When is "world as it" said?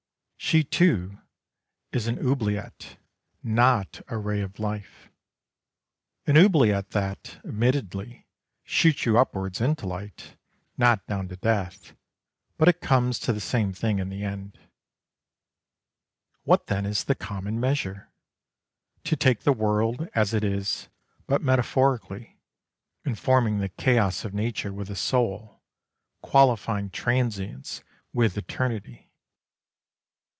19.53-20.43